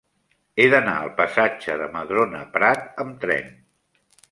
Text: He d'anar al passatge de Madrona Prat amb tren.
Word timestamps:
He 0.61 0.65
d'anar 0.73 0.95
al 1.01 1.11
passatge 1.19 1.77
de 1.83 1.91
Madrona 1.97 2.41
Prat 2.57 3.05
amb 3.07 3.23
tren. 3.27 3.57